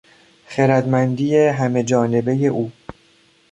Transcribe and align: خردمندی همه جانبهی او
خردمندی 0.47 1.35
همه 1.35 1.83
جانبهی 1.83 2.47
او 2.47 2.71